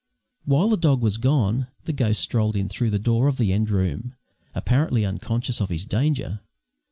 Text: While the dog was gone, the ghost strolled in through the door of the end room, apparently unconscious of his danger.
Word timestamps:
While 0.45 0.69
the 0.69 0.77
dog 0.77 1.03
was 1.03 1.17
gone, 1.17 1.67
the 1.83 1.93
ghost 1.93 2.21
strolled 2.21 2.55
in 2.55 2.69
through 2.69 2.89
the 2.89 2.97
door 2.97 3.27
of 3.27 3.37
the 3.37 3.53
end 3.53 3.69
room, 3.69 4.15
apparently 4.55 5.05
unconscious 5.05 5.61
of 5.61 5.69
his 5.69 5.85
danger. 5.85 6.39